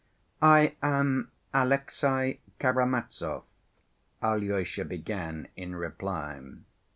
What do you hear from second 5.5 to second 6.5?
in reply.